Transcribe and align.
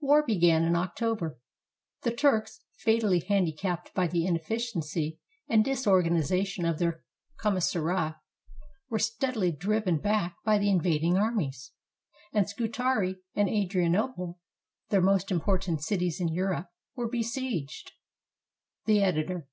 War 0.00 0.26
began 0.26 0.64
in 0.64 0.74
October. 0.74 1.38
The 2.02 2.10
Turks, 2.10 2.64
fatally 2.78 3.20
handicapped 3.20 3.94
by 3.94 4.08
the 4.08 4.26
inefficiency 4.26 5.20
and 5.48 5.64
dis 5.64 5.86
organization 5.86 6.64
of 6.64 6.80
their 6.80 7.04
commissariat, 7.40 8.16
were 8.90 8.98
steadily 8.98 9.52
driven 9.52 9.98
back 9.98 10.34
by 10.44 10.58
the 10.58 10.68
invading 10.68 11.16
armies, 11.16 11.70
and 12.32 12.48
Scutari 12.48 13.18
and 13.36 13.48
Adrianople, 13.48 14.40
their 14.88 15.00
most 15.00 15.30
important 15.30 15.80
cities 15.80 16.20
in 16.20 16.26
Europe, 16.26 16.70
were 16.96 17.06
besieged. 17.08 17.92
The 18.86 19.00
Editor. 19.04 19.46